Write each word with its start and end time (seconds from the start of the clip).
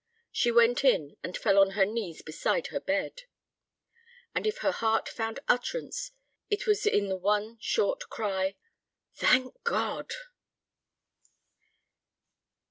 She 0.31 0.51
went 0.51 0.83
in 0.83 1.15
and 1.21 1.37
fell 1.37 1.59
on 1.59 1.73
her 1.77 1.85
knees 1.85 2.23
beside 2.23 2.69
her 2.73 2.79
bed. 2.79 3.25
And 4.33 4.47
if 4.47 4.57
her 4.65 4.71
heart 4.71 5.07
found 5.07 5.39
utterance 5.47 6.09
it 6.49 6.65
was 6.65 6.87
in 6.87 7.07
the 7.07 7.15
one 7.17 7.59
short 7.59 8.09
cry: 8.09 8.55
"Thank 9.13 9.63
God!" 9.63 10.11